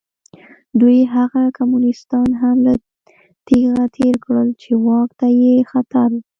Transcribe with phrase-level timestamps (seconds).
[0.79, 2.73] دوی هغه کمونېستان هم له
[3.47, 6.21] تېغه تېر کړل چې واک ته یې خطر و.